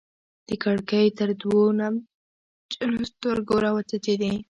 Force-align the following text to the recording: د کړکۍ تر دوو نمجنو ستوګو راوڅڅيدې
د 0.47 0.49
کړکۍ 0.63 1.07
تر 1.19 1.29
دوو 1.41 1.63
نمجنو 1.79 2.99
ستوګو 3.09 3.55
راوڅڅيدې 3.65 4.31